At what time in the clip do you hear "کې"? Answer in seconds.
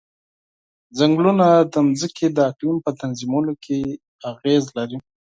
3.63-3.77